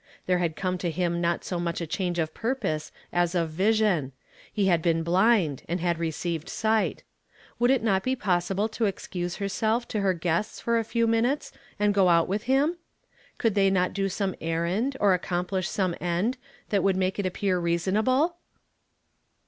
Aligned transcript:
There 0.25 0.39
had 0.39 0.55
come 0.55 0.79
to 0.79 0.89
him 0.89 1.21
not 1.21 1.43
so 1.43 1.59
much 1.59 1.79
a 1.79 1.85
change 1.85 2.17
of 2.17 2.33
purpose 2.33 2.91
as 3.13 3.35
of 3.35 3.51
vision. 3.51 4.13
He 4.51 4.65
had 4.65 4.81
been 4.81 5.03
blind, 5.03 5.61
and 5.69 5.79
hud 5.79 5.99
received 5.99 6.49
sight. 6.49 7.03
Would 7.59 7.69
it 7.69 7.83
not 7.83 8.01
be 8.01 8.15
possible 8.15 8.67
to 8.69 8.85
excuse 8.85 9.35
herself 9.35 9.87
to 9.89 9.99
hci 9.99 10.19
gueso; 10.19 10.59
for 10.63 10.79
a 10.79 10.83
few 10.83 11.05
minutes 11.05 11.51
and 11.79 11.93
go 11.93 12.09
out 12.09 12.27
with 12.27 12.45
him? 12.45 12.77
Could 13.37 13.53
they 13.53 13.69
not 13.69 13.91
(i• 13.91 14.01
some 14.11 14.33
errand, 14.41 14.97
or 14.99 15.13
accomplish 15.13 15.69
some 15.69 15.93
end, 16.01 16.37
that 16.69 16.77
w 16.77 16.89
«uld 16.89 16.97
make 16.97 17.19
it 17.19 17.27
appear 17.27 17.59
reasonable? 17.59 18.37